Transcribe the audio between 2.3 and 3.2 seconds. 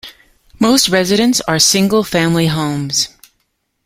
homes.